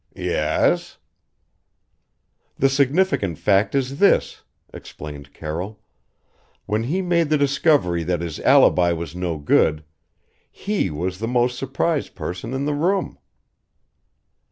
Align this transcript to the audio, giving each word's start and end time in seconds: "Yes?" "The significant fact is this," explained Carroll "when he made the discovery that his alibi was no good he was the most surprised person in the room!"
"Yes?" 0.15 0.97
"The 2.57 2.69
significant 2.69 3.37
fact 3.37 3.75
is 3.75 3.99
this," 3.99 4.41
explained 4.73 5.31
Carroll 5.31 5.79
"when 6.65 6.85
he 6.85 7.03
made 7.03 7.29
the 7.29 7.37
discovery 7.37 8.01
that 8.05 8.21
his 8.21 8.39
alibi 8.39 8.93
was 8.93 9.15
no 9.15 9.37
good 9.37 9.83
he 10.49 10.89
was 10.89 11.19
the 11.19 11.27
most 11.27 11.55
surprised 11.55 12.15
person 12.15 12.51
in 12.55 12.65
the 12.65 12.73
room!" 12.73 13.19